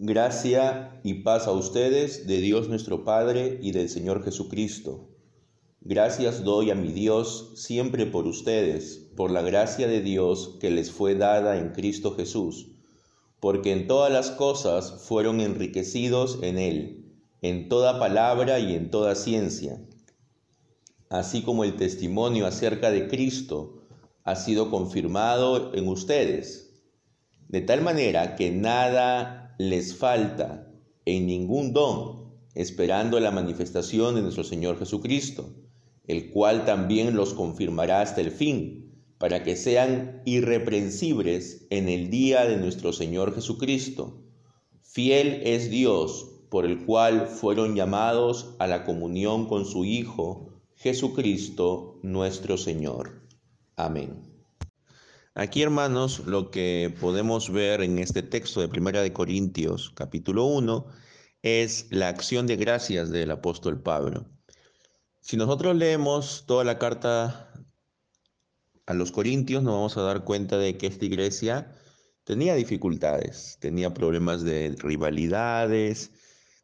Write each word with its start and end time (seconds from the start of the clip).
Gracia 0.00 1.00
y 1.02 1.14
paz 1.24 1.48
a 1.48 1.50
ustedes 1.50 2.28
de 2.28 2.40
Dios 2.40 2.68
nuestro 2.68 3.02
Padre 3.02 3.58
y 3.60 3.72
del 3.72 3.88
Señor 3.88 4.22
Jesucristo. 4.22 5.08
Gracias 5.80 6.44
doy 6.44 6.70
a 6.70 6.76
mi 6.76 6.92
Dios 6.92 7.54
siempre 7.56 8.06
por 8.06 8.28
ustedes, 8.28 9.10
por 9.16 9.32
la 9.32 9.42
gracia 9.42 9.88
de 9.88 10.00
Dios 10.00 10.54
que 10.60 10.70
les 10.70 10.92
fue 10.92 11.16
dada 11.16 11.58
en 11.58 11.70
Cristo 11.70 12.14
Jesús, 12.14 12.68
porque 13.40 13.72
en 13.72 13.88
todas 13.88 14.12
las 14.12 14.30
cosas 14.30 15.02
fueron 15.02 15.40
enriquecidos 15.40 16.38
en 16.42 16.58
Él, 16.58 17.12
en 17.42 17.68
toda 17.68 17.98
palabra 17.98 18.60
y 18.60 18.76
en 18.76 18.92
toda 18.92 19.16
ciencia, 19.16 19.80
así 21.10 21.42
como 21.42 21.64
el 21.64 21.74
testimonio 21.74 22.46
acerca 22.46 22.92
de 22.92 23.08
Cristo 23.08 23.82
ha 24.22 24.36
sido 24.36 24.70
confirmado 24.70 25.74
en 25.74 25.88
ustedes 25.88 26.68
de 27.48 27.62
tal 27.62 27.80
manera 27.80 28.36
que 28.36 28.50
nada 28.50 29.37
les 29.58 29.96
falta 29.96 30.72
en 31.04 31.26
ningún 31.26 31.72
don, 31.72 32.32
esperando 32.54 33.18
la 33.18 33.32
manifestación 33.32 34.14
de 34.14 34.22
nuestro 34.22 34.44
Señor 34.44 34.78
Jesucristo, 34.78 35.52
el 36.06 36.30
cual 36.30 36.64
también 36.64 37.16
los 37.16 37.34
confirmará 37.34 38.00
hasta 38.00 38.20
el 38.20 38.30
fin, 38.30 39.04
para 39.18 39.42
que 39.42 39.56
sean 39.56 40.22
irreprensibles 40.24 41.66
en 41.70 41.88
el 41.88 42.08
día 42.08 42.46
de 42.46 42.56
nuestro 42.56 42.92
Señor 42.92 43.34
Jesucristo. 43.34 44.22
Fiel 44.80 45.42
es 45.44 45.70
Dios, 45.70 46.38
por 46.50 46.64
el 46.64 46.86
cual 46.86 47.26
fueron 47.26 47.74
llamados 47.74 48.54
a 48.60 48.68
la 48.68 48.84
comunión 48.84 49.48
con 49.48 49.66
su 49.66 49.84
Hijo, 49.84 50.62
Jesucristo 50.76 51.98
nuestro 52.02 52.56
Señor. 52.56 53.26
Amén. 53.74 54.27
Aquí, 55.38 55.62
hermanos, 55.62 56.26
lo 56.26 56.50
que 56.50 56.92
podemos 57.00 57.52
ver 57.52 57.80
en 57.82 58.00
este 58.00 58.24
texto 58.24 58.60
de 58.60 58.66
Primera 58.66 59.02
de 59.02 59.12
Corintios, 59.12 59.92
capítulo 59.94 60.46
1, 60.46 60.84
es 61.42 61.86
la 61.90 62.08
acción 62.08 62.48
de 62.48 62.56
gracias 62.56 63.10
del 63.10 63.30
apóstol 63.30 63.80
Pablo. 63.80 64.26
Si 65.20 65.36
nosotros 65.36 65.76
leemos 65.76 66.42
toda 66.44 66.64
la 66.64 66.80
carta 66.80 67.52
a 68.86 68.94
los 68.94 69.12
Corintios, 69.12 69.62
nos 69.62 69.74
vamos 69.74 69.96
a 69.96 70.02
dar 70.02 70.24
cuenta 70.24 70.58
de 70.58 70.76
que 70.76 70.88
esta 70.88 71.04
iglesia 71.04 71.72
tenía 72.24 72.56
dificultades, 72.56 73.58
tenía 73.60 73.94
problemas 73.94 74.42
de 74.42 74.74
rivalidades, 74.76 76.10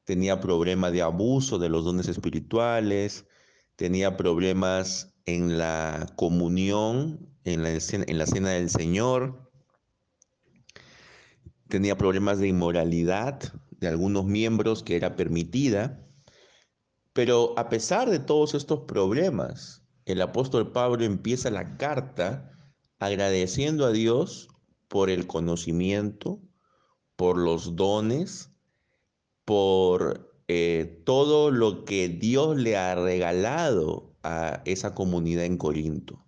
tenía 0.03 0.41
problemas 0.41 0.91
de 0.91 1.03
abuso 1.03 1.61
de 1.61 1.69
los 1.69 1.85
dones 1.85 2.09
espirituales, 2.09 3.25
tenía 3.77 4.17
problemas 4.17 5.15
en 5.27 5.59
la 5.59 6.13
comunión, 6.17 7.34
en 7.45 7.63
la, 7.63 7.71
en 7.71 8.19
la 8.19 8.27
cena 8.27 8.51
del 8.51 8.71
Señor, 8.71 9.51
tenía 11.69 11.97
problemas 11.97 12.39
de 12.39 12.49
inmoralidad 12.49 13.41
de 13.81 13.89
algunos 13.89 14.25
miembros 14.25 14.83
que 14.83 14.97
era 14.97 15.17
permitida, 15.17 16.07
pero 17.13 17.55
a 17.59 17.69
pesar 17.69 18.11
de 18.11 18.19
todos 18.19 18.55
estos 18.55 18.81
problemas, 18.81 19.83
el 20.05 20.21
apóstol 20.21 20.73
Pablo 20.73 21.05
empieza 21.05 21.51
la 21.51 21.77
carta 21.77 22.51
agradeciendo 22.99 23.87
a 23.87 23.93
Dios 23.93 24.49
por 24.89 25.11
el 25.11 25.27
conocimiento, 25.27 26.41
por 27.17 27.39
los 27.39 27.77
dones, 27.77 28.51
por 29.45 30.35
eh, 30.49 31.03
todo 31.05 31.51
lo 31.51 31.85
que 31.85 32.09
Dios 32.09 32.57
le 32.57 32.77
ha 32.77 32.95
regalado 32.95 34.15
a 34.23 34.63
esa 34.65 34.95
comunidad 34.95 35.45
en 35.45 35.59
Corinto. 35.59 36.24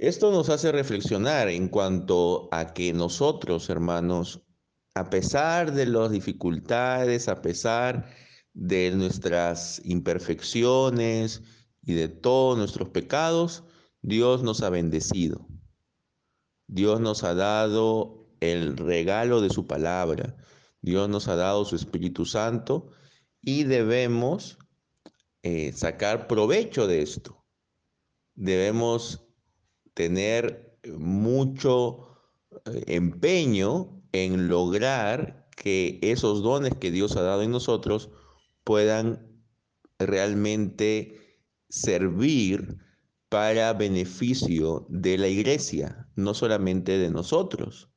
Esto 0.00 0.32
nos 0.32 0.48
hace 0.48 0.72
reflexionar 0.72 1.48
en 1.48 1.68
cuanto 1.68 2.48
a 2.52 2.72
que 2.72 2.94
nosotros, 2.94 3.68
hermanos, 3.68 4.40
a 4.94 5.10
pesar 5.10 5.74
de 5.74 5.84
las 5.84 6.10
dificultades, 6.10 7.28
a 7.28 7.42
pesar 7.42 8.10
de 8.54 8.92
nuestras 8.92 9.82
imperfecciones 9.84 11.42
y 11.82 11.92
de 11.92 12.08
todos 12.08 12.56
nuestros 12.56 12.88
pecados, 12.88 13.64
Dios 14.00 14.42
nos 14.42 14.62
ha 14.62 14.70
bendecido. 14.70 15.46
Dios 16.66 16.98
nos 17.02 17.22
ha 17.22 17.34
dado 17.34 18.26
el 18.40 18.78
regalo 18.78 19.42
de 19.42 19.50
su 19.50 19.66
palabra. 19.66 20.34
Dios 20.80 21.10
nos 21.10 21.28
ha 21.28 21.36
dado 21.36 21.66
su 21.66 21.76
Espíritu 21.76 22.24
Santo 22.24 22.88
y 23.42 23.64
debemos 23.64 24.56
eh, 25.42 25.74
sacar 25.74 26.26
provecho 26.26 26.86
de 26.86 27.02
esto. 27.02 27.44
Debemos 28.34 29.26
tener 29.94 30.78
mucho 30.96 32.06
eh, 32.66 32.84
empeño 32.88 34.02
en 34.12 34.48
lograr 34.48 35.48
que 35.56 35.98
esos 36.02 36.42
dones 36.42 36.74
que 36.74 36.90
Dios 36.90 37.16
ha 37.16 37.22
dado 37.22 37.42
en 37.42 37.50
nosotros 37.50 38.10
puedan 38.64 39.26
realmente 39.98 41.38
servir 41.68 42.78
para 43.28 43.72
beneficio 43.74 44.86
de 44.88 45.18
la 45.18 45.28
iglesia, 45.28 46.08
no 46.16 46.34
solamente 46.34 46.98
de 46.98 47.10
nosotros, 47.10 47.88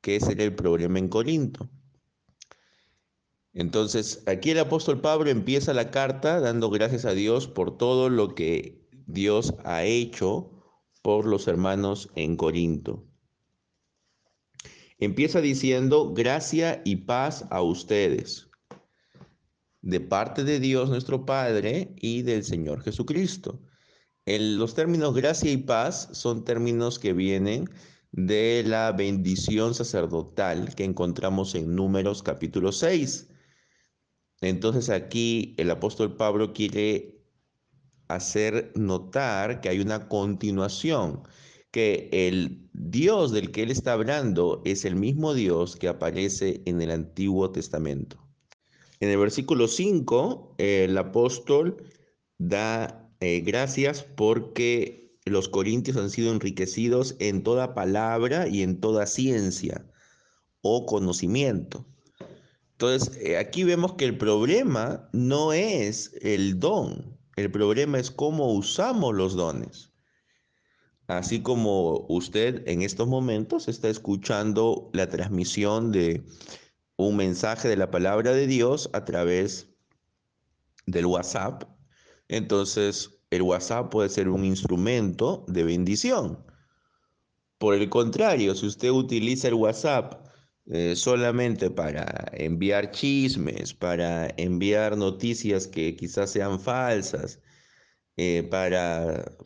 que 0.00 0.16
ese 0.16 0.32
era 0.32 0.44
el 0.44 0.54
problema 0.54 0.98
en 0.98 1.08
Corinto. 1.08 1.68
Entonces, 3.52 4.22
aquí 4.26 4.50
el 4.50 4.58
apóstol 4.58 5.00
Pablo 5.00 5.30
empieza 5.30 5.74
la 5.74 5.90
carta 5.90 6.40
dando 6.40 6.70
gracias 6.70 7.04
a 7.04 7.12
Dios 7.12 7.48
por 7.48 7.76
todo 7.76 8.08
lo 8.08 8.34
que 8.34 8.86
Dios 9.06 9.54
ha 9.64 9.84
hecho 9.84 10.55
por 11.06 11.24
los 11.24 11.46
hermanos 11.46 12.10
en 12.16 12.34
Corinto. 12.34 13.06
Empieza 14.98 15.40
diciendo, 15.40 16.12
gracia 16.12 16.82
y 16.84 16.96
paz 16.96 17.44
a 17.50 17.62
ustedes, 17.62 18.50
de 19.82 20.00
parte 20.00 20.42
de 20.42 20.58
Dios 20.58 20.90
nuestro 20.90 21.24
Padre 21.24 21.94
y 21.94 22.22
del 22.22 22.42
Señor 22.42 22.82
Jesucristo. 22.82 23.62
los 24.24 24.74
términos 24.74 25.14
gracia 25.14 25.52
y 25.52 25.58
paz 25.58 26.08
son 26.10 26.44
términos 26.44 26.98
que 26.98 27.12
vienen 27.12 27.70
de 28.10 28.64
la 28.66 28.90
bendición 28.90 29.76
sacerdotal 29.76 30.74
que 30.74 30.82
encontramos 30.82 31.54
en 31.54 31.72
Números 31.76 32.24
capítulo 32.24 32.72
6 32.72 33.28
entonces 34.40 34.90
aquí 34.90 35.54
el 35.56 35.70
apóstol 35.70 36.16
Pablo 36.16 36.52
quiere 36.52 37.15
hacer 38.08 38.72
notar 38.74 39.60
que 39.60 39.68
hay 39.68 39.80
una 39.80 40.08
continuación, 40.08 41.22
que 41.70 42.08
el 42.12 42.68
Dios 42.72 43.32
del 43.32 43.50
que 43.50 43.62
él 43.62 43.70
está 43.70 43.92
hablando 43.92 44.62
es 44.64 44.84
el 44.84 44.96
mismo 44.96 45.34
Dios 45.34 45.76
que 45.76 45.88
aparece 45.88 46.62
en 46.64 46.80
el 46.80 46.90
Antiguo 46.90 47.50
Testamento. 47.50 48.18
En 49.00 49.10
el 49.10 49.18
versículo 49.18 49.68
5, 49.68 50.54
el 50.58 50.96
apóstol 50.96 51.84
da 52.38 53.10
eh, 53.20 53.40
gracias 53.40 54.02
porque 54.02 55.18
los 55.26 55.48
corintios 55.48 55.96
han 55.96 56.10
sido 56.10 56.32
enriquecidos 56.32 57.16
en 57.18 57.42
toda 57.42 57.74
palabra 57.74 58.48
y 58.48 58.62
en 58.62 58.80
toda 58.80 59.06
ciencia 59.06 59.84
o 60.62 60.86
conocimiento. 60.86 61.86
Entonces, 62.72 63.16
eh, 63.18 63.38
aquí 63.38 63.64
vemos 63.64 63.94
que 63.94 64.04
el 64.04 64.18
problema 64.18 65.08
no 65.12 65.52
es 65.52 66.12
el 66.20 66.60
don, 66.60 67.15
el 67.36 67.50
problema 67.50 67.98
es 67.98 68.10
cómo 68.10 68.52
usamos 68.52 69.14
los 69.14 69.34
dones. 69.36 69.92
Así 71.06 71.40
como 71.40 72.06
usted 72.08 72.66
en 72.66 72.82
estos 72.82 73.06
momentos 73.06 73.68
está 73.68 73.88
escuchando 73.88 74.90
la 74.92 75.08
transmisión 75.08 75.92
de 75.92 76.24
un 76.96 77.16
mensaje 77.16 77.68
de 77.68 77.76
la 77.76 77.90
palabra 77.90 78.32
de 78.32 78.46
Dios 78.46 78.90
a 78.92 79.04
través 79.04 79.68
del 80.86 81.06
WhatsApp, 81.06 81.64
entonces 82.28 83.20
el 83.30 83.42
WhatsApp 83.42 83.90
puede 83.90 84.08
ser 84.08 84.28
un 84.28 84.44
instrumento 84.44 85.44
de 85.46 85.62
bendición. 85.62 86.44
Por 87.58 87.74
el 87.74 87.88
contrario, 87.88 88.54
si 88.54 88.66
usted 88.66 88.90
utiliza 88.90 89.48
el 89.48 89.54
WhatsApp 89.54 90.26
eh, 90.68 90.96
solamente 90.96 91.70
para 91.70 92.30
enviar 92.32 92.90
chismes, 92.90 93.72
para 93.72 94.28
enviar 94.36 94.96
noticias 94.96 95.66
que 95.68 95.94
quizás 95.96 96.30
sean 96.30 96.58
falsas, 96.58 97.40
eh, 98.16 98.42
para 98.50 99.36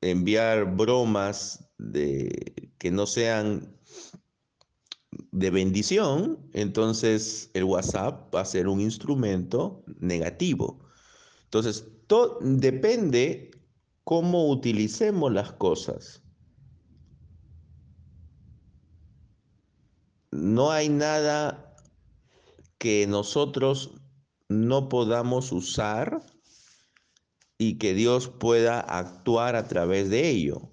enviar 0.00 0.76
bromas 0.76 1.68
de, 1.78 2.70
que 2.78 2.90
no 2.90 3.06
sean 3.06 3.76
de 5.32 5.50
bendición, 5.50 6.48
entonces 6.52 7.50
el 7.54 7.64
WhatsApp 7.64 8.34
va 8.34 8.40
a 8.40 8.44
ser 8.44 8.68
un 8.68 8.80
instrumento 8.80 9.84
negativo. 10.00 10.80
Entonces, 11.44 11.86
todo 12.06 12.38
depende 12.40 13.50
cómo 14.04 14.48
utilicemos 14.50 15.32
las 15.32 15.52
cosas. 15.52 16.22
No 20.30 20.70
hay 20.70 20.88
nada 20.88 21.74
que 22.78 23.06
nosotros 23.06 23.94
no 24.48 24.88
podamos 24.88 25.52
usar 25.52 26.22
y 27.58 27.78
que 27.78 27.94
Dios 27.94 28.28
pueda 28.28 28.80
actuar 28.80 29.56
a 29.56 29.66
través 29.68 30.10
de 30.10 30.28
ello. 30.28 30.72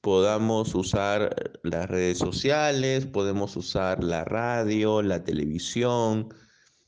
podamos 0.00 0.74
usar 0.74 1.34
las 1.62 1.88
redes 1.88 2.18
sociales, 2.18 3.06
podemos 3.06 3.56
usar 3.56 4.04
la 4.04 4.24
radio, 4.24 5.00
la 5.00 5.24
televisión, 5.24 6.28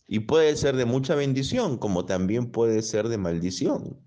y 0.06 0.20
puede 0.20 0.56
ser 0.56 0.76
de 0.76 0.84
mucha 0.84 1.14
bendición, 1.14 1.78
como 1.78 2.04
también 2.06 2.52
puede 2.52 2.82
ser 2.82 3.08
de 3.08 3.19
maldición. 3.19 3.99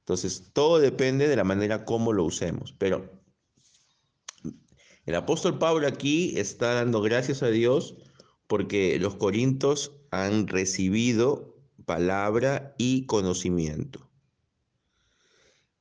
Entonces, 0.00 0.50
todo 0.52 0.78
depende 0.80 1.28
de 1.28 1.36
la 1.36 1.44
manera 1.44 1.84
como 1.84 2.12
lo 2.12 2.24
usemos. 2.24 2.74
Pero 2.78 3.17
el 5.08 5.14
apóstol 5.14 5.58
Pablo 5.58 5.88
aquí 5.88 6.34
está 6.36 6.74
dando 6.74 7.00
gracias 7.00 7.42
a 7.42 7.48
Dios 7.48 7.96
porque 8.46 8.98
los 8.98 9.14
corintios 9.14 9.92
han 10.10 10.46
recibido 10.46 11.56
palabra 11.86 12.74
y 12.76 13.06
conocimiento. 13.06 14.06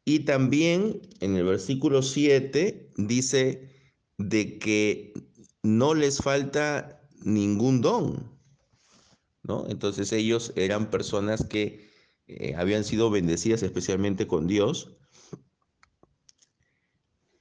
Y 0.06 0.20
también 0.20 1.02
en 1.20 1.36
el 1.36 1.44
versículo 1.44 2.04
7 2.04 2.94
dice 2.96 3.70
de 4.18 4.60
que 4.60 5.14
no 5.62 5.94
les 5.94 6.20
falta 6.20 7.02
ningún 7.22 7.82
don, 7.82 8.32
¿no? 9.44 9.66
Entonces 9.68 10.14
ellos 10.14 10.54
eran 10.56 10.90
personas 10.90 11.44
que 11.44 11.90
eh, 12.28 12.56
habían 12.56 12.86
sido 12.86 13.10
bendecidas 13.10 13.62
especialmente 13.62 14.26
con 14.26 14.48
Dios 14.48 14.96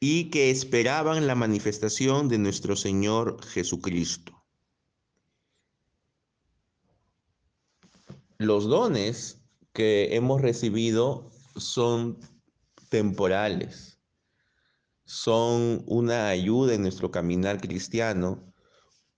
y 0.00 0.30
que 0.30 0.50
esperaban 0.50 1.26
la 1.26 1.34
manifestación 1.34 2.28
de 2.28 2.38
nuestro 2.38 2.76
Señor 2.76 3.42
Jesucristo. 3.44 4.44
Los 8.38 8.64
dones 8.64 9.42
que 9.72 10.14
hemos 10.14 10.42
recibido 10.42 11.30
son 11.56 12.18
temporales. 12.90 13.98
Son 15.04 15.82
una 15.86 16.28
ayuda 16.28 16.74
en 16.74 16.82
nuestro 16.82 17.10
caminar 17.10 17.60
cristiano, 17.60 18.52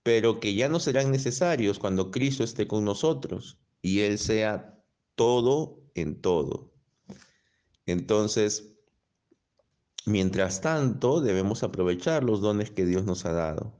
pero 0.03 0.39
que 0.39 0.53
ya 0.53 0.69
no 0.69 0.79
serán 0.79 1.11
necesarios 1.11 1.79
cuando 1.79 2.11
Cristo 2.11 2.43
esté 2.43 2.67
con 2.67 2.85
nosotros 2.85 3.57
y 3.81 4.01
Él 4.01 4.19
sea 4.19 4.81
todo 5.15 5.81
en 5.95 6.21
todo. 6.21 6.71
Entonces, 7.85 8.68
mientras 10.09 10.61
tanto, 10.61 11.21
debemos 11.21 11.63
aprovechar 11.63 12.23
los 12.23 12.41
dones 12.41 12.71
que 12.71 12.85
Dios 12.85 13.05
nos 13.05 13.25
ha 13.25 13.31
dado. 13.31 13.73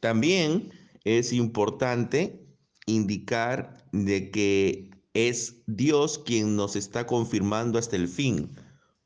También 0.00 0.72
es 1.04 1.32
importante 1.32 2.46
indicar 2.86 3.84
de 3.92 4.30
que 4.30 4.90
es 5.14 5.62
Dios 5.66 6.18
quien 6.18 6.56
nos 6.56 6.76
está 6.76 7.06
confirmando 7.06 7.78
hasta 7.78 7.96
el 7.96 8.08
fin 8.08 8.56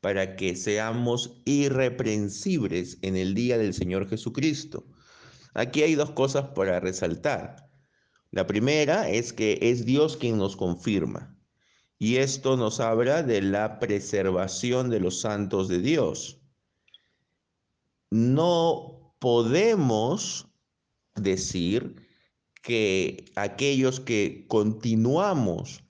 para 0.01 0.37
que 0.37 0.55
seamos 0.55 1.43
irreprensibles 1.45 2.99
en 3.03 3.17
el 3.17 3.35
día 3.35 3.59
del 3.59 3.75
Señor 3.75 4.09
Jesucristo. 4.09 4.87
Aquí 5.55 5.83
hay 5.83 5.95
dos 5.95 6.13
cosas 6.13 6.51
para 6.55 6.81
resaltar. 6.81 7.69
La 8.31 8.47
primera 8.47 9.09
es 9.09 9.33
que 9.33 9.59
es 9.63 9.85
Dios 9.85 10.17
quien 10.17 10.39
nos 10.39 10.57
confirma. 10.57 11.36
Y 11.99 12.17
esto 12.17 12.57
nos 12.57 12.81
habla 12.81 13.23
de 13.23 13.41
la 13.43 13.79
preservación 13.79 14.91
de 14.91 15.01
los 15.01 15.21
santos 15.21 15.69
de 15.69 15.81
Dios. 15.81 16.41
No 18.11 19.15
podemos 19.19 20.47
decir 21.15 21.97
que 22.63 23.25
aquellos 23.37 24.01
que 24.01 24.45
continuamos 24.49 25.83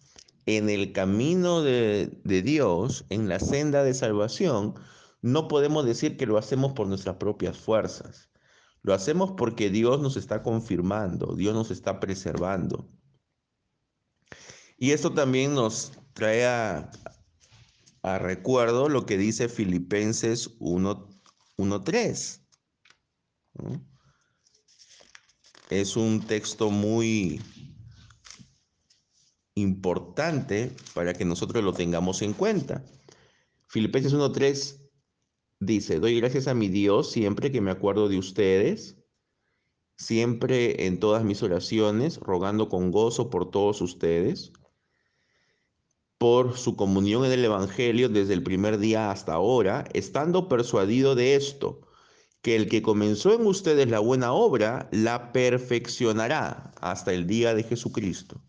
en 0.46 0.70
el 0.70 0.92
camino 0.92 1.62
de, 1.62 2.10
Dios, 2.24 3.04
en 3.10 3.28
la 3.28 3.40
senda 3.40 3.82
de 3.82 3.94
salvación, 3.94 4.74
no 5.22 5.48
podemos 5.48 5.84
decir 5.84 6.16
que 6.16 6.26
lo 6.26 6.38
hacemos 6.38 6.72
por 6.72 6.86
nuestras 6.86 7.16
propias 7.16 7.58
fuerzas. 7.58 8.30
Lo 8.82 8.94
hacemos 8.94 9.32
porque 9.36 9.70
Dios 9.70 10.00
nos 10.00 10.16
está 10.16 10.42
confirmando, 10.42 11.34
Dios 11.34 11.54
nos 11.54 11.72
está 11.72 11.98
preservando. 11.98 12.88
Y 14.78 14.92
esto 14.92 15.12
también 15.12 15.54
nos 15.54 15.92
trae 16.12 16.46
a, 16.46 16.90
recuerdo 18.18 18.88
lo 18.88 19.06
que 19.06 19.16
dice 19.18 19.48
Filipenses 19.48 20.58
1.3. 20.58 22.42
Es 25.70 25.96
un 25.96 26.20
texto 26.26 26.70
muy, 26.70 27.40
importante 29.56 30.70
para 30.94 31.14
que 31.14 31.24
nosotros 31.24 31.64
lo 31.64 31.72
tengamos 31.72 32.22
en 32.22 32.34
cuenta. 32.34 32.84
Filipenses 33.68 34.14
1.3 34.14 34.80
dice, 35.60 35.98
doy 35.98 36.20
gracias 36.20 36.46
a 36.46 36.54
mi 36.54 36.68
Dios 36.68 37.10
siempre 37.10 37.50
que 37.50 37.60
me 37.60 37.70
acuerdo 37.70 38.08
de 38.08 38.18
ustedes, 38.18 38.98
siempre 39.96 40.86
en 40.86 41.00
todas 41.00 41.24
mis 41.24 41.42
oraciones, 41.42 42.20
rogando 42.20 42.68
con 42.68 42.90
gozo 42.90 43.30
por 43.30 43.50
todos 43.50 43.80
ustedes, 43.80 44.52
por 46.18 46.56
su 46.56 46.76
comunión 46.76 47.24
en 47.24 47.32
el 47.32 47.44
Evangelio 47.44 48.08
desde 48.08 48.34
el 48.34 48.42
primer 48.42 48.78
día 48.78 49.10
hasta 49.10 49.34
ahora, 49.34 49.84
estando 49.92 50.48
persuadido 50.48 51.14
de 51.14 51.34
esto, 51.34 51.80
que 52.42 52.56
el 52.56 52.68
que 52.68 52.82
comenzó 52.82 53.34
en 53.34 53.46
ustedes 53.46 53.90
la 53.90 53.98
buena 53.98 54.32
obra, 54.32 54.88
la 54.92 55.32
perfeccionará 55.32 56.72
hasta 56.80 57.12
el 57.12 57.26
día 57.26 57.54
de 57.54 57.64
Jesucristo. 57.64 58.40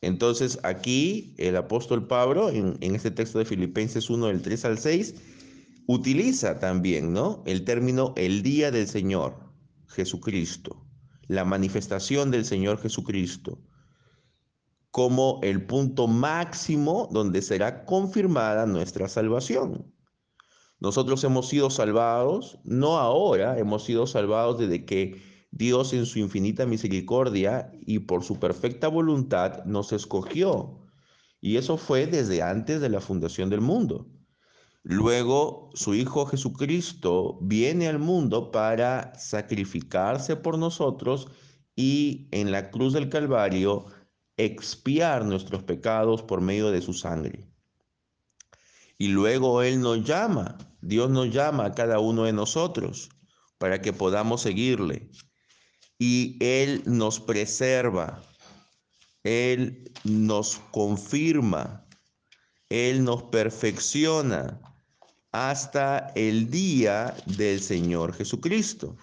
Entonces 0.00 0.60
aquí 0.62 1.34
el 1.38 1.56
apóstol 1.56 2.06
Pablo, 2.06 2.50
en, 2.50 2.76
este 2.80 3.10
texto 3.10 3.38
de 3.38 3.44
Filipenses 3.44 4.10
1 4.10 4.26
del 4.26 4.42
3 4.42 4.64
al 4.66 4.78
6, 4.78 5.14
utiliza 5.86 6.60
también 6.60 7.12
¿no? 7.12 7.42
el 7.46 7.64
término 7.64 8.12
el 8.16 8.42
día 8.42 8.70
del 8.70 8.86
Señor 8.86 9.36
Jesucristo, 9.88 10.86
la 11.26 11.44
manifestación 11.44 12.30
del 12.30 12.44
Señor 12.44 12.80
Jesucristo, 12.80 13.58
como 14.90 15.40
el 15.42 15.66
punto 15.66 16.06
máximo 16.06 17.08
donde 17.12 17.42
será 17.42 17.84
confirmada 17.84 18.66
nuestra 18.66 19.08
salvación. 19.08 19.92
Nosotros 20.80 21.24
hemos 21.24 21.48
sido 21.48 21.70
salvados, 21.70 22.58
no 22.64 22.98
ahora, 22.98 23.58
hemos 23.58 23.84
sido 23.84 24.06
salvados 24.06 24.58
desde 24.58 24.84
que 24.84 25.20
Dios 25.50 25.92
en 25.92 26.06
su 26.06 26.18
infinita 26.18 26.66
misericordia 26.66 27.72
y 27.80 28.00
por 28.00 28.22
su 28.22 28.38
perfecta 28.38 28.88
voluntad 28.88 29.64
nos 29.64 29.92
escogió. 29.92 30.78
Y 31.40 31.56
eso 31.56 31.76
fue 31.76 32.06
desde 32.06 32.42
antes 32.42 32.80
de 32.80 32.88
la 32.88 33.00
fundación 33.00 33.50
del 33.50 33.60
mundo. 33.60 34.06
Luego 34.82 35.70
su 35.74 35.94
Hijo 35.94 36.26
Jesucristo 36.26 37.38
viene 37.42 37.88
al 37.88 37.98
mundo 37.98 38.50
para 38.50 39.12
sacrificarse 39.18 40.36
por 40.36 40.58
nosotros 40.58 41.28
y 41.74 42.28
en 42.30 42.50
la 42.52 42.70
cruz 42.70 42.92
del 42.92 43.08
Calvario 43.08 43.86
expiar 44.38 45.24
nuestros 45.24 45.62
pecados 45.64 46.22
por 46.22 46.40
medio 46.40 46.70
de 46.70 46.80
su 46.80 46.94
sangre. 46.94 47.46
Y 48.96 49.08
luego 49.08 49.62
Él 49.62 49.80
nos 49.80 50.04
llama, 50.04 50.56
Dios 50.80 51.10
nos 51.10 51.30
llama 51.30 51.66
a 51.66 51.74
cada 51.74 51.98
uno 51.98 52.24
de 52.24 52.32
nosotros 52.32 53.10
para 53.58 53.82
que 53.82 53.92
podamos 53.92 54.42
seguirle 54.42 55.10
y 55.98 56.36
Él 56.40 56.82
nos 56.86 57.20
preserva, 57.20 58.22
Él 59.24 59.92
nos 60.04 60.58
confirma, 60.70 61.84
Él 62.68 63.04
nos 63.04 63.24
perfecciona 63.24 64.60
hasta 65.32 66.12
el 66.14 66.50
día 66.50 67.14
del 67.26 67.60
Señor 67.60 68.14
Jesucristo. 68.14 68.96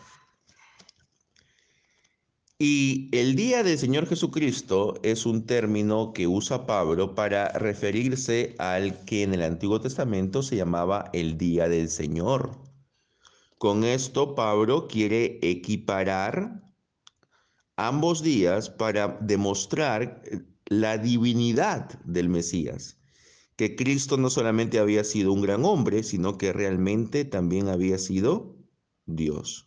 Y 2.57 3.09
el 3.11 3.35
día 3.35 3.63
del 3.63 3.77
Señor 3.77 4.07
Jesucristo 4.07 4.97
es 5.03 5.25
un 5.25 5.45
término 5.45 6.13
que 6.13 6.25
usa 6.25 6.65
Pablo 6.65 7.13
para 7.13 7.49
referirse 7.49 8.55
al 8.59 9.03
que 9.03 9.23
en 9.23 9.33
el 9.33 9.41
Antiguo 9.41 9.81
Testamento 9.81 10.41
se 10.41 10.55
llamaba 10.55 11.09
el 11.11 11.37
día 11.37 11.67
del 11.67 11.89
Señor. 11.89 12.57
Con 13.57 13.83
esto 13.83 14.35
Pablo 14.35 14.87
quiere 14.87 15.37
equiparar 15.41 16.63
ambos 17.75 18.23
días 18.23 18.69
para 18.69 19.17
demostrar 19.19 20.21
eh, 20.23 20.39
la 20.67 20.97
divinidad 20.97 21.99
del 22.05 22.29
Mesías, 22.29 22.97
que 23.57 23.75
Cristo 23.75 24.15
no 24.15 24.29
solamente 24.29 24.79
había 24.79 25.03
sido 25.03 25.33
un 25.33 25.41
gran 25.41 25.65
hombre, 25.65 26.03
sino 26.03 26.37
que 26.37 26.53
realmente 26.53 27.25
también 27.25 27.67
había 27.67 27.97
sido 27.97 28.55
Dios. 29.05 29.64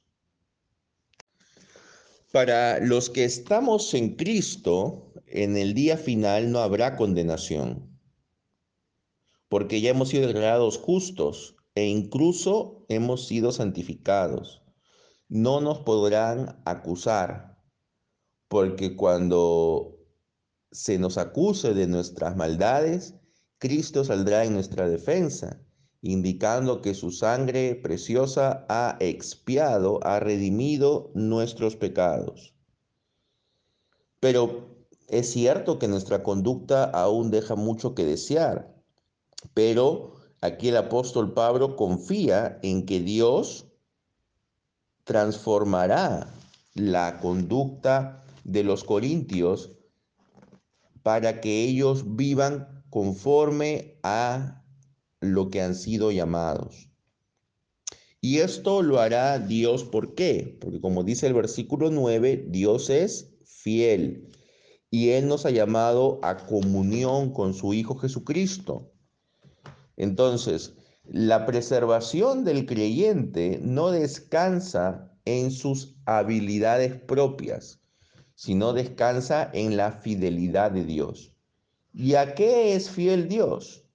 Para 2.30 2.78
los 2.80 3.08
que 3.08 3.24
estamos 3.24 3.94
en 3.94 4.14
Cristo, 4.14 5.14
en 5.26 5.56
el 5.56 5.72
día 5.72 5.96
final 5.96 6.52
no 6.52 6.58
habrá 6.58 6.94
condenación, 6.94 7.98
porque 9.48 9.80
ya 9.80 9.90
hemos 9.90 10.10
sido 10.10 10.26
declarados 10.26 10.76
justos 10.76 11.56
e 11.74 11.86
incluso 11.86 12.84
hemos 12.90 13.26
sido 13.26 13.50
santificados. 13.50 14.62
No 15.28 15.62
nos 15.62 15.78
podrán 15.80 16.60
acusar 16.66 17.58
porque 18.48 18.94
cuando 18.94 19.96
se 20.70 20.98
nos 20.98 21.16
acuse 21.16 21.72
de 21.72 21.86
nuestras 21.86 22.36
maldades, 22.36 23.14
Cristo 23.56 24.04
saldrá 24.04 24.44
en 24.44 24.52
nuestra 24.52 24.86
defensa 24.86 25.62
indicando 26.02 26.80
que 26.80 26.94
su 26.94 27.10
sangre 27.10 27.74
preciosa 27.74 28.64
ha 28.68 28.96
expiado, 29.00 30.00
ha 30.04 30.20
redimido 30.20 31.10
nuestros 31.14 31.76
pecados. 31.76 32.54
Pero 34.20 34.76
es 35.08 35.30
cierto 35.30 35.78
que 35.78 35.88
nuestra 35.88 36.22
conducta 36.22 36.84
aún 36.84 37.30
deja 37.30 37.56
mucho 37.56 37.94
que 37.94 38.04
desear, 38.04 38.74
pero 39.54 40.12
aquí 40.40 40.68
el 40.68 40.76
apóstol 40.76 41.32
Pablo 41.32 41.76
confía 41.76 42.58
en 42.62 42.86
que 42.86 43.00
Dios 43.00 43.66
transformará 45.04 46.32
la 46.74 47.18
conducta 47.18 48.22
de 48.44 48.62
los 48.62 48.84
corintios 48.84 49.70
para 51.02 51.40
que 51.40 51.64
ellos 51.64 52.16
vivan 52.16 52.84
conforme 52.90 53.98
a 54.02 54.57
lo 55.20 55.50
que 55.50 55.60
han 55.60 55.74
sido 55.74 56.10
llamados. 56.10 56.88
Y 58.20 58.38
esto 58.38 58.82
lo 58.82 58.98
hará 58.98 59.38
Dios, 59.38 59.84
¿por 59.84 60.14
qué? 60.14 60.58
Porque 60.60 60.80
como 60.80 61.04
dice 61.04 61.26
el 61.26 61.34
versículo 61.34 61.90
9, 61.90 62.46
Dios 62.48 62.90
es 62.90 63.32
fiel 63.44 64.28
y 64.90 65.10
Él 65.10 65.28
nos 65.28 65.46
ha 65.46 65.50
llamado 65.50 66.18
a 66.22 66.36
comunión 66.36 67.32
con 67.32 67.54
su 67.54 67.74
Hijo 67.74 67.96
Jesucristo. 67.96 68.92
Entonces, 69.96 70.74
la 71.04 71.46
preservación 71.46 72.44
del 72.44 72.66
creyente 72.66 73.58
no 73.62 73.90
descansa 73.90 75.12
en 75.24 75.50
sus 75.50 75.96
habilidades 76.06 77.00
propias, 77.00 77.80
sino 78.34 78.72
descansa 78.72 79.50
en 79.52 79.76
la 79.76 79.92
fidelidad 79.92 80.70
de 80.70 80.84
Dios. 80.84 81.34
¿Y 81.92 82.14
a 82.14 82.34
qué 82.34 82.74
es 82.74 82.90
fiel 82.90 83.28
Dios? 83.28 83.87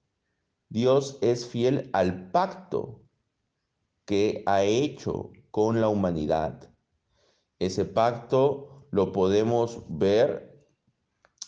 Dios 0.74 1.20
es 1.22 1.46
fiel 1.46 1.92
al 1.94 2.32
pacto 2.32 3.04
que 4.06 4.42
ha 4.48 4.64
hecho 4.64 5.30
con 5.52 5.80
la 5.80 5.88
humanidad. 5.88 6.68
Ese 7.60 7.86
pacto 7.86 8.88
lo 8.90 9.12
podemos 9.12 9.84
ver 9.88 10.68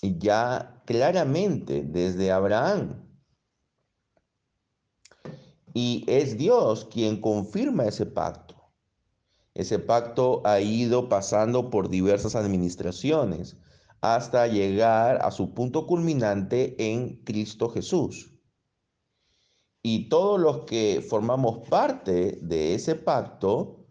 ya 0.04 0.84
claramente 0.86 1.82
desde 1.82 2.32
Abraham. 2.32 3.04
Y 5.74 6.06
es 6.06 6.38
Dios 6.38 6.86
quien 6.86 7.20
confirma 7.20 7.86
ese 7.86 8.06
pacto. 8.06 8.54
Ese 9.56 9.80
pacto 9.80 10.44
ha 10.46 10.60
ido 10.60 11.10
pasando 11.10 11.72
por 11.72 11.90
diversas 11.90 12.36
administraciones 12.36 13.58
hasta 14.02 14.46
llegar 14.46 15.18
a 15.24 15.32
su 15.32 15.56
punto 15.56 15.88
culminante 15.88 16.76
en 16.78 17.24
Cristo 17.24 17.70
Jesús. 17.70 18.35
Y 19.88 20.10
todos 20.10 20.40
los 20.40 20.62
que 20.62 21.06
formamos 21.08 21.60
parte 21.70 22.40
de 22.42 22.74
ese 22.74 22.96
pacto, 22.96 23.86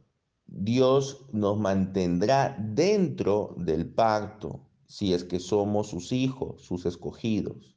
Dios 0.44 1.24
nos 1.30 1.56
mantendrá 1.56 2.56
dentro 2.58 3.54
del 3.58 3.86
pacto, 3.86 4.58
si 4.88 5.14
es 5.14 5.22
que 5.22 5.38
somos 5.38 5.86
sus 5.86 6.10
hijos, 6.10 6.62
sus 6.62 6.84
escogidos. 6.84 7.76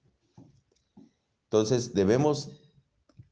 Entonces 1.44 1.94
debemos 1.94 2.74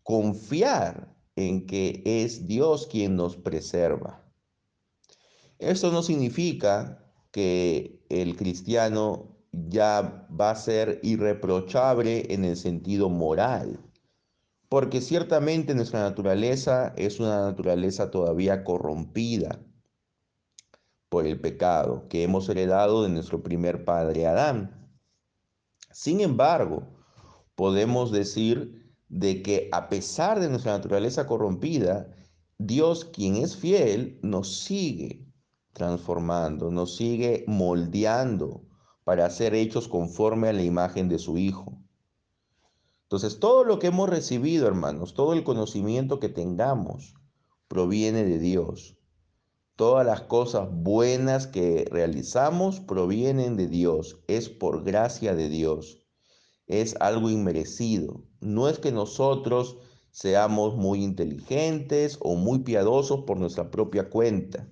confiar 0.04 1.18
en 1.36 1.66
que 1.66 2.04
es 2.06 2.46
Dios 2.46 2.86
quien 2.86 3.16
nos 3.16 3.38
preserva. 3.38 4.24
Esto 5.58 5.92
no 5.92 6.04
significa 6.04 7.12
que 7.32 8.06
el 8.10 8.36
cristiano 8.36 9.36
ya 9.52 10.28
va 10.40 10.52
a 10.52 10.56
ser 10.56 11.00
irreprochable 11.02 12.32
en 12.32 12.46
el 12.46 12.56
sentido 12.56 13.10
moral, 13.10 13.80
porque 14.70 15.02
ciertamente 15.02 15.76
nuestra 15.76 16.02
naturaleza 16.02 16.94
es 16.98 17.20
una 17.20 17.42
naturaleza 17.42 18.12
todavía 18.12 18.64
corrompida 18.64 19.60
por 21.10 21.26
el 21.26 21.40
pecado 21.40 22.08
que 22.10 22.24
hemos 22.24 22.50
heredado 22.50 23.04
de 23.04 23.10
nuestro 23.10 23.44
primer 23.44 23.86
padre 23.86 24.28
Adán. 24.28 24.90
Sin 25.92 26.20
embargo, 26.20 26.84
podemos 27.56 28.12
decir 28.12 28.94
de 29.08 29.42
que 29.42 29.70
a 29.72 29.88
pesar 29.88 30.40
de 30.40 30.50
nuestra 30.50 30.74
naturaleza 30.74 31.28
corrompida, 31.28 32.14
Dios, 32.58 33.06
quien 33.06 33.38
es 33.38 33.56
fiel, 33.56 34.20
nos 34.24 34.60
sigue 34.64 35.26
transformando, 35.74 36.72
nos 36.72 36.96
sigue 36.96 37.44
moldeando 37.48 38.64
para 39.04 39.30
ser 39.30 39.54
hechos 39.54 39.88
conforme 39.88 40.50
a 40.50 40.54
la 40.54 40.64
imagen 40.64 41.08
de 41.10 41.20
su 41.20 41.38
Hijo. 41.38 41.85
Entonces, 43.16 43.40
todo 43.40 43.64
lo 43.64 43.80
que 43.80 43.88
hemos 43.88 44.10
recibido, 44.10 44.68
hermanos, 44.68 45.14
todo 45.14 45.32
el 45.32 45.46
conocimiento 45.46 46.20
que 46.20 46.28
tengamos, 46.28 47.14
proviene 47.70 48.26
de 48.26 48.40
Dios. 48.40 48.98
Todas 49.78 50.06
las 50.06 50.20
cosas 50.20 50.68
buenas 50.70 51.48
que 51.48 51.88
realizamos 51.90 52.82
provienen 52.82 53.56
de 53.56 53.68
Dios, 53.68 54.20
es 54.28 54.50
por 54.50 54.84
gracia 54.84 55.34
de 55.34 55.48
Dios, 55.48 56.06
es 56.68 56.98
algo 57.00 57.30
inmerecido. 57.30 58.26
No 58.42 58.68
es 58.68 58.80
que 58.80 58.92
nosotros 58.92 59.78
seamos 60.12 60.76
muy 60.76 61.02
inteligentes 61.02 62.18
o 62.20 62.36
muy 62.36 62.64
piadosos 62.64 63.22
por 63.22 63.38
nuestra 63.38 63.72
propia 63.72 64.10
cuenta. 64.10 64.68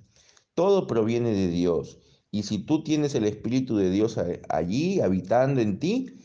Todo 0.53 0.85
proviene 0.85 1.31
de 1.31 1.47
Dios. 1.47 1.97
Y 2.29 2.43
si 2.43 2.57
tú 2.57 2.83
tienes 2.83 3.15
el 3.15 3.23
Espíritu 3.23 3.77
de 3.77 3.89
Dios 3.89 4.19
allí, 4.49 4.99
habitando 4.99 5.61
en 5.61 5.79
ti, 5.79 6.17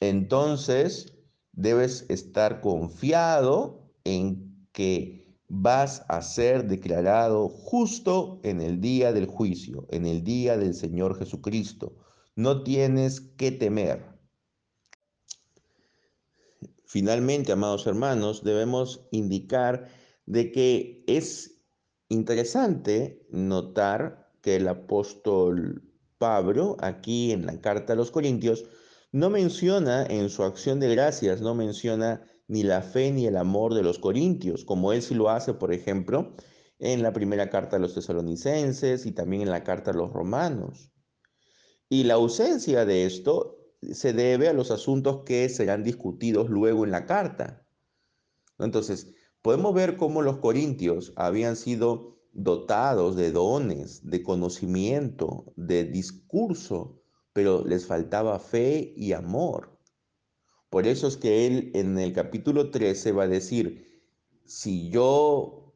entonces 0.00 1.19
debes 1.52 2.06
estar 2.08 2.60
confiado 2.60 3.92
en 4.04 4.66
que 4.72 5.36
vas 5.48 6.04
a 6.08 6.22
ser 6.22 6.68
declarado 6.68 7.48
justo 7.48 8.40
en 8.44 8.60
el 8.60 8.80
día 8.80 9.12
del 9.12 9.26
juicio, 9.26 9.86
en 9.90 10.06
el 10.06 10.22
día 10.22 10.56
del 10.56 10.74
Señor 10.74 11.18
Jesucristo. 11.18 11.96
No 12.36 12.62
tienes 12.62 13.20
que 13.20 13.50
temer. 13.50 14.04
Finalmente, 16.84 17.52
amados 17.52 17.86
hermanos, 17.86 18.42
debemos 18.42 19.06
indicar 19.10 19.88
de 20.26 20.52
que 20.52 21.04
es 21.06 21.60
Interesante 22.10 23.24
notar 23.30 24.32
que 24.42 24.56
el 24.56 24.66
apóstol 24.66 25.84
Pablo, 26.18 26.76
aquí 26.80 27.30
en 27.30 27.46
la 27.46 27.60
carta 27.60 27.92
a 27.92 27.96
los 27.96 28.10
Corintios, 28.10 28.64
no 29.12 29.30
menciona 29.30 30.04
en 30.06 30.28
su 30.28 30.44
acción 30.44 30.80
de 30.80 30.88
gracias, 30.94 31.40
no 31.40 31.54
menciona 31.54 32.22
ni 32.46 32.62
la 32.62 32.82
fe 32.82 33.12
ni 33.12 33.26
el 33.26 33.36
amor 33.36 33.74
de 33.74 33.82
los 33.82 33.98
corintios, 33.98 34.64
como 34.64 34.92
él 34.92 35.02
sí 35.02 35.14
lo 35.14 35.30
hace, 35.30 35.54
por 35.54 35.72
ejemplo, 35.72 36.34
en 36.78 37.02
la 37.02 37.12
primera 37.12 37.50
carta 37.50 37.76
a 37.76 37.78
los 37.78 37.94
tesalonicenses 37.94 39.06
y 39.06 39.12
también 39.12 39.42
en 39.42 39.50
la 39.50 39.64
carta 39.64 39.90
a 39.90 39.94
los 39.94 40.12
romanos. 40.12 40.90
Y 41.88 42.04
la 42.04 42.14
ausencia 42.14 42.84
de 42.84 43.04
esto 43.04 43.58
se 43.82 44.12
debe 44.12 44.48
a 44.48 44.52
los 44.52 44.70
asuntos 44.70 45.22
que 45.24 45.48
serán 45.48 45.82
discutidos 45.82 46.48
luego 46.48 46.84
en 46.84 46.90
la 46.90 47.06
carta. 47.06 47.66
Entonces, 48.58 49.14
podemos 49.42 49.74
ver 49.74 49.96
cómo 49.96 50.22
los 50.22 50.38
corintios 50.38 51.12
habían 51.16 51.56
sido 51.56 52.18
dotados 52.32 53.16
de 53.16 53.32
dones, 53.32 54.08
de 54.08 54.22
conocimiento, 54.22 55.52
de 55.56 55.84
discurso, 55.84 56.99
pero 57.40 57.64
les 57.64 57.86
faltaba 57.86 58.38
fe 58.38 58.92
y 58.98 59.14
amor. 59.14 59.74
Por 60.68 60.86
eso 60.86 61.06
es 61.06 61.16
que 61.16 61.46
él 61.46 61.70
en 61.72 61.98
el 61.98 62.12
capítulo 62.12 62.70
13 62.70 63.12
va 63.12 63.22
a 63.22 63.28
decir, 63.28 64.04
si 64.44 64.90
yo 64.90 65.72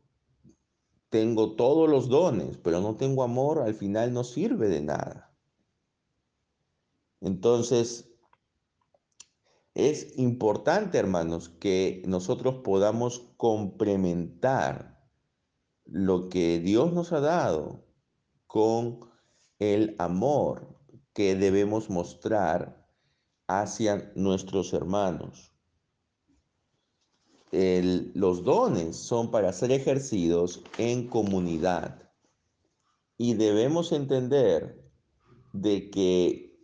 tengo 1.09 1.57
todos 1.57 1.89
los 1.89 2.11
dones, 2.11 2.59
pero 2.59 2.83
no 2.83 2.97
tengo 2.97 3.23
amor, 3.23 3.61
al 3.61 3.73
final 3.73 4.13
no 4.13 4.25
sirve 4.25 4.69
de 4.69 4.83
nada. 4.83 5.35
Entonces, 7.23 8.13
es 9.73 10.19
importante, 10.19 10.99
hermanos, 10.99 11.49
que 11.49 12.03
nosotros 12.07 12.57
podamos 12.63 13.21
complementar 13.39 15.03
lo 15.87 16.29
que 16.29 16.61
Dios 16.61 16.93
nos 16.93 17.15
ha 17.15 17.21
dado 17.21 17.87
con 18.47 19.01
el 19.59 19.97
amor 19.99 20.75
que 21.15 21.35
debemos 21.37 21.89
mostrar 21.89 22.87
hacia 23.47 24.13
nuestros 24.15 24.73
hermanos. 24.73 25.51
los 27.53 28.43
dones 28.43 28.97
son 28.97 29.31
para 29.31 29.53
ser 29.53 29.71
ejercidos 29.71 30.65
en 30.77 31.07
comunidad 31.07 32.11
y 33.17 33.35
debemos 33.35 33.93
entender 33.93 34.85
de 35.53 35.89
que 35.89 36.55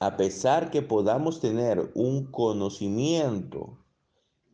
a 0.00 0.16
pesar 0.16 0.70
que 0.70 0.82
podamos 0.82 1.40
tener 1.40 1.92
un 1.94 2.30
conocimiento 2.32 3.78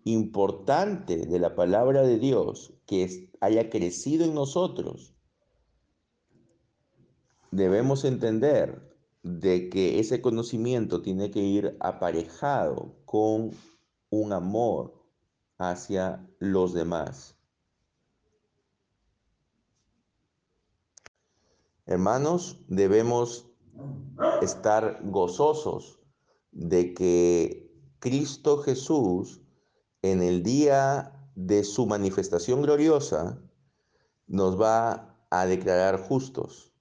importante 0.05 1.27
de 1.27 1.39
la 1.39 1.55
palabra 1.55 2.03
de 2.03 2.19
Dios 2.19 2.75
que 2.87 3.31
haya 3.41 3.71
crecido 3.71 4.25
en 4.25 4.35
nosotros, 4.35 5.12
debemos 7.53 8.05
entender 8.05 8.83
de 9.23 9.69
que 9.69 10.01
ese 10.01 10.21
conocimiento 10.21 11.03
tiene 11.03 11.31
que 11.31 11.41
ir 11.41 11.77
aparejado 11.79 12.97
con 13.05 13.53
un 14.11 14.33
amor 14.33 14.95
hacia 15.59 16.27
los 16.41 16.75
demás. 16.75 17.37
Hermanos, 21.87 22.59
debemos 22.69 23.47
estar 24.41 25.01
gozosos 25.05 26.01
de 26.51 26.95
que 26.95 27.71
Cristo 27.99 28.59
Jesús 28.59 29.41
en 30.01 30.23
el 30.23 30.43
día 30.43 31.13
de 31.35 31.65
su 31.65 31.87
manifestación 31.87 32.63
gloriosa 32.63 33.39
nos 34.27 34.61
va 34.61 35.17
a 35.31 35.47
declarar 35.47 36.01
justos. 36.01 36.72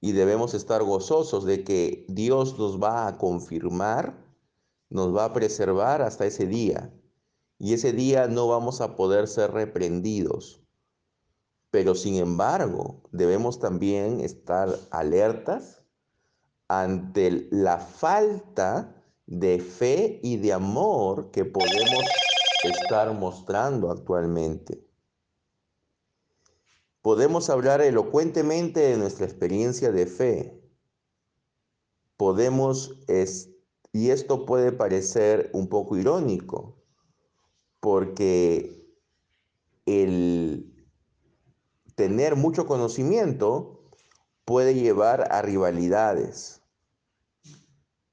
Y 0.00 0.12
debemos 0.12 0.54
estar 0.54 0.82
gozosos 0.82 1.44
de 1.44 1.64
que 1.64 2.04
Dios 2.08 2.58
nos 2.58 2.80
va 2.80 3.08
a 3.08 3.18
confirmar, 3.18 4.16
nos 4.90 5.14
va 5.14 5.24
a 5.24 5.32
preservar 5.32 6.02
hasta 6.02 6.26
ese 6.26 6.46
día. 6.46 6.92
Y 7.58 7.74
ese 7.74 7.92
día 7.92 8.28
no 8.28 8.46
vamos 8.46 8.80
a 8.80 8.94
poder 8.94 9.26
ser 9.26 9.50
reprendidos. 9.50 10.62
Pero 11.70 11.94
sin 11.94 12.16
embargo, 12.16 13.02
debemos 13.12 13.58
también 13.58 14.20
estar 14.20 14.68
alertas 14.90 15.82
ante 16.68 17.48
la 17.50 17.78
falta 17.78 18.94
de 19.26 19.58
fe 19.58 20.20
y 20.22 20.36
de 20.36 20.52
amor 20.52 21.30
que 21.30 21.44
podemos 21.44 22.04
estar 22.62 23.12
mostrando 23.12 23.90
actualmente. 23.90 24.87
Podemos 27.02 27.48
hablar 27.48 27.80
elocuentemente 27.80 28.80
de 28.80 28.96
nuestra 28.96 29.24
experiencia 29.24 29.92
de 29.92 30.06
fe. 30.06 30.60
Podemos, 32.16 32.98
y 33.92 34.10
esto 34.10 34.44
puede 34.44 34.72
parecer 34.72 35.50
un 35.52 35.68
poco 35.68 35.96
irónico, 35.96 36.76
porque 37.80 38.84
el 39.86 40.74
tener 41.94 42.36
mucho 42.36 42.66
conocimiento 42.66 43.84
puede 44.44 44.74
llevar 44.74 45.32
a 45.32 45.42
rivalidades. 45.42 46.62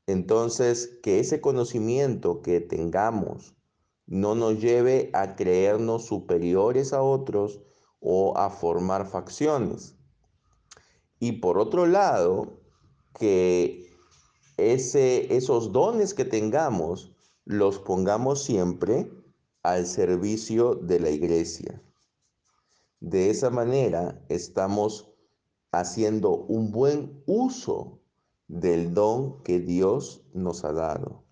Entonces, 0.08 1.00
que 1.01 1.20
ese 1.20 1.42
conocimiento 1.42 2.44
que 2.44 2.62
tengamos 2.62 3.56
no 4.06 4.36
nos 4.36 4.60
lleve 4.60 5.10
a 5.13 5.36
creernos 5.36 6.06
superiores 6.06 6.94
a 6.94 7.01
otros 7.01 7.64
o 8.07 8.38
a 8.38 8.51
formar 8.51 9.07
facciones. 9.07 9.95
Y 11.19 11.33
por 11.33 11.57
otro 11.57 11.88
lado, 11.88 12.59
que 13.19 13.91
ese, 14.57 15.35
esos 15.35 15.71
dones 15.71 16.13
que 16.13 16.24
tengamos 16.24 17.12
los 17.45 17.79
pongamos 17.79 18.43
siempre 18.43 19.12
al 19.63 19.88
servicio 19.88 20.75
de 20.75 21.00
la 21.00 21.09
iglesia. 21.09 21.81
De 23.00 23.31
esa 23.31 23.50
manera 23.50 24.24
estamos 24.29 25.12
haciendo 25.71 26.35
un 26.35 26.71
buen 26.71 27.24
uso 27.25 28.00
del 28.47 28.93
don 28.93 29.41
que 29.41 29.59
Dios 29.59 30.21
nos 30.33 30.63
ha 30.63 30.74
dado. 30.74 31.24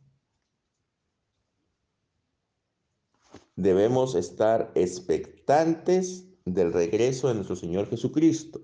Debemos 3.55 4.15
estar 4.15 4.71
expectantes 4.73 6.32
del 6.45 6.73
regreso 6.73 7.27
de 7.27 7.35
nuestro 7.35 7.55
Señor 7.55 7.89
Jesucristo, 7.89 8.61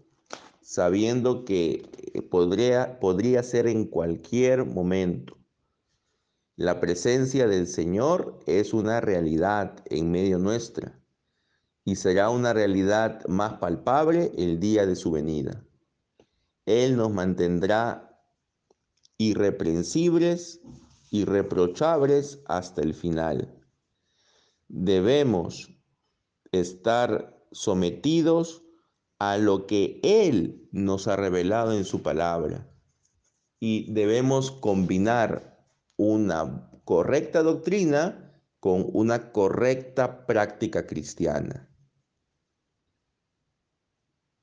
sabiendo 0.61 1.45
que 1.45 1.89
podría, 2.29 2.99
podría 2.99 3.43
ser 3.43 3.67
en 3.67 3.85
cualquier 3.85 4.65
momento. 4.65 5.37
La 6.55 6.81
presencia 6.81 7.47
del 7.47 7.67
Señor 7.67 8.39
es 8.45 8.73
una 8.73 8.99
realidad 8.99 9.81
en 9.85 10.11
medio 10.11 10.39
nuestra 10.39 10.99
y 11.85 11.95
será 11.95 12.29
una 12.29 12.53
realidad 12.53 13.25
más 13.27 13.59
palpable 13.59 14.31
el 14.37 14.59
día 14.59 14.85
de 14.85 14.95
su 14.95 15.11
venida. 15.11 15.65
Él 16.65 16.97
nos 16.97 17.11
mantendrá 17.11 18.21
irreprensibles, 19.17 20.61
irreprochables 21.11 22.41
hasta 22.45 22.81
el 22.81 22.93
final. 22.93 23.57
Debemos 24.67 25.71
estar 26.51 27.38
sometidos 27.51 28.63
a 29.19 29.37
lo 29.37 29.67
que 29.67 29.99
Él 30.03 30.67
nos 30.71 31.07
ha 31.07 31.15
revelado 31.15 31.73
en 31.73 31.85
su 31.85 32.01
palabra 32.01 32.69
y 33.59 33.91
debemos 33.91 34.51
combinar 34.51 35.67
una 35.97 36.71
correcta 36.85 37.43
doctrina 37.43 38.41
con 38.59 38.89
una 38.93 39.31
correcta 39.31 40.25
práctica 40.25 40.87
cristiana. 40.87 41.69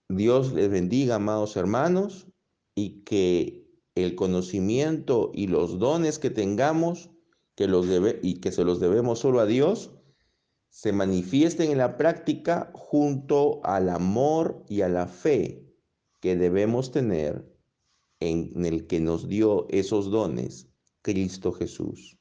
Dios 0.08 0.52
les 0.52 0.70
bendiga, 0.70 1.16
amados 1.16 1.56
hermanos, 1.56 2.28
y 2.74 3.02
que 3.04 3.66
el 3.94 4.14
conocimiento 4.14 5.32
y 5.34 5.48
los 5.48 5.78
dones 5.78 6.18
que 6.18 6.30
tengamos, 6.30 7.10
que 7.56 7.66
los 7.66 7.88
debe, 7.88 8.20
y 8.22 8.40
que 8.40 8.52
se 8.52 8.64
los 8.64 8.78
debemos 8.78 9.18
solo 9.18 9.40
a 9.40 9.46
Dios, 9.46 9.95
se 10.76 10.92
manifiesten 10.92 11.70
en 11.70 11.78
la 11.78 11.96
práctica 11.96 12.70
junto 12.74 13.64
al 13.64 13.88
amor 13.88 14.62
y 14.68 14.82
a 14.82 14.90
la 14.90 15.06
fe 15.06 15.66
que 16.20 16.36
debemos 16.36 16.92
tener 16.92 17.50
en 18.20 18.62
el 18.66 18.86
que 18.86 19.00
nos 19.00 19.26
dio 19.26 19.66
esos 19.70 20.10
dones, 20.10 20.68
Cristo 21.00 21.52
Jesús. 21.52 22.18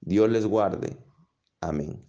Dios 0.00 0.30
les 0.30 0.46
guarde. 0.46 0.96
Amén. 1.60 2.07